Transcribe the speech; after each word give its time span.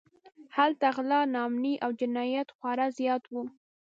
هلته 0.55 0.87
غلا، 0.95 1.21
ناامنۍ 1.33 1.75
او 1.83 1.89
جنایت 1.99 2.47
خورا 2.55 2.87
زیات 2.97 3.23
و. 3.31 3.33